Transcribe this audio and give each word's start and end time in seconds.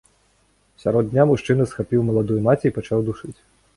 Сярод 0.83 1.11
дня 1.11 1.23
мужчына 1.31 1.63
схапіў 1.73 2.01
маладую 2.11 2.39
маці 2.49 2.65
і 2.71 2.75
пачаў 2.79 2.99
душыць. 3.11 3.37